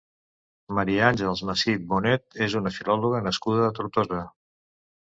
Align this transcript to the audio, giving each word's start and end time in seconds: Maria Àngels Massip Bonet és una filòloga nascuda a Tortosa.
Maria 0.77 1.03
Àngels 1.09 1.43
Massip 1.51 1.85
Bonet 1.93 2.41
és 2.49 2.59
una 2.63 2.75
filòloga 2.79 3.25
nascuda 3.31 3.71
a 3.71 3.79
Tortosa. 3.83 4.27